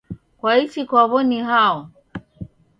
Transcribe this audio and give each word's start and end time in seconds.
Kwaichi 0.39 0.81
kwao 0.89 1.19
ni 1.23 1.39
hao? 1.39 1.89